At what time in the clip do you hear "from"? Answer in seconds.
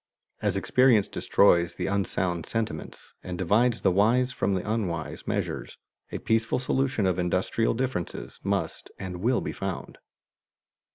4.31-4.55